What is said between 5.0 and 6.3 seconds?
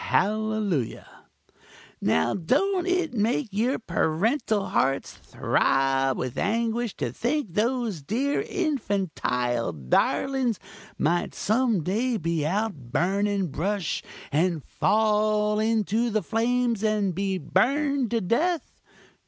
throb